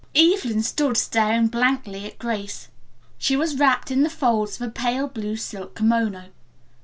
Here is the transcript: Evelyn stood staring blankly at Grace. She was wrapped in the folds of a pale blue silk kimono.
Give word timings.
Evelyn 0.15 0.63
stood 0.63 0.97
staring 0.97 1.45
blankly 1.45 2.07
at 2.07 2.17
Grace. 2.17 2.69
She 3.19 3.35
was 3.35 3.59
wrapped 3.59 3.91
in 3.91 4.01
the 4.01 4.09
folds 4.09 4.59
of 4.59 4.67
a 4.67 4.71
pale 4.71 5.07
blue 5.07 5.35
silk 5.35 5.75
kimono. 5.75 6.29